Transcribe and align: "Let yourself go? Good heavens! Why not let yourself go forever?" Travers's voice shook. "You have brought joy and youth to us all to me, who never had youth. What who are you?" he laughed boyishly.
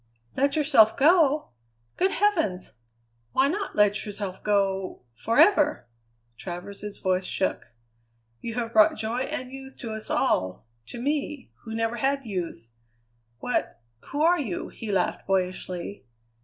"Let 0.35 0.55
yourself 0.55 0.97
go? 0.97 1.49
Good 1.95 2.09
heavens! 2.09 2.73
Why 3.33 3.47
not 3.47 3.75
let 3.75 4.03
yourself 4.03 4.41
go 4.43 5.03
forever?" 5.13 5.85
Travers's 6.39 6.97
voice 6.97 7.23
shook. 7.27 7.67
"You 8.39 8.55
have 8.55 8.73
brought 8.73 8.95
joy 8.97 9.19
and 9.19 9.51
youth 9.51 9.77
to 9.77 9.91
us 9.91 10.09
all 10.09 10.65
to 10.87 10.99
me, 10.99 11.51
who 11.65 11.75
never 11.75 11.97
had 11.97 12.25
youth. 12.25 12.71
What 13.41 13.79
who 14.07 14.23
are 14.23 14.39
you?" 14.39 14.69
he 14.69 14.91
laughed 14.91 15.27
boyishly. 15.27 16.07